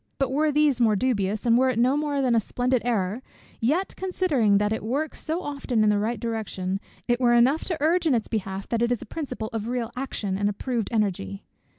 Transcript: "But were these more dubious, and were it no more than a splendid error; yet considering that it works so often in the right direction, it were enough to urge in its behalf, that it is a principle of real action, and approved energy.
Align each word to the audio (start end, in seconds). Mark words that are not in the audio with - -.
"But 0.17 0.31
were 0.31 0.51
these 0.51 0.81
more 0.81 0.95
dubious, 0.95 1.45
and 1.45 1.55
were 1.59 1.69
it 1.69 1.77
no 1.77 1.95
more 1.95 2.23
than 2.23 2.33
a 2.33 2.39
splendid 2.39 2.81
error; 2.83 3.21
yet 3.59 3.95
considering 3.95 4.57
that 4.57 4.73
it 4.73 4.81
works 4.81 5.21
so 5.23 5.43
often 5.43 5.83
in 5.83 5.91
the 5.91 5.99
right 5.99 6.19
direction, 6.19 6.79
it 7.07 7.21
were 7.21 7.35
enough 7.35 7.63
to 7.65 7.77
urge 7.79 8.07
in 8.07 8.15
its 8.15 8.27
behalf, 8.27 8.67
that 8.69 8.81
it 8.81 8.91
is 8.91 9.03
a 9.03 9.05
principle 9.05 9.51
of 9.53 9.67
real 9.67 9.91
action, 9.95 10.39
and 10.39 10.49
approved 10.49 10.87
energy. 10.91 11.43